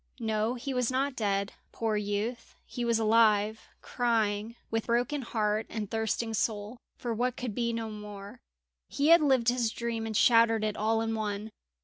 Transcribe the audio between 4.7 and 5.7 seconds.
with broken heart